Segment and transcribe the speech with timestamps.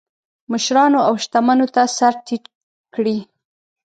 [0.51, 2.43] مشرانو او شتمنو ته سر ټیټ
[2.95, 3.17] کړي.